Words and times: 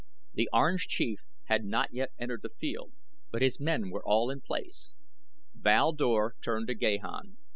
The 0.33 0.49
Orange 0.51 0.87
Chief 0.87 1.19
had 1.45 1.63
not 1.63 1.93
yet 1.93 2.09
entered 2.17 2.41
the 2.41 2.49
field, 2.49 2.93
but 3.31 3.43
his 3.43 3.59
men 3.59 3.91
were 3.91 4.03
all 4.03 4.31
in 4.31 4.41
place. 4.41 4.95
Val 5.53 5.93
Dor 5.93 6.33
turned 6.43 6.65
to 6.69 6.73
Gahan. 6.73 7.37